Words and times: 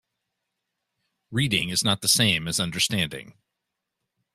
Reading 1.29 1.69
is 1.69 1.83
not 1.83 2.01
the 2.01 2.07
same 2.07 2.47
as 2.47 2.59
understanding. 2.59 3.35